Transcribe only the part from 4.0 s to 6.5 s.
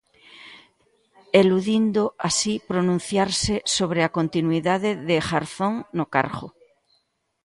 a continuidade de Garzón no cargo.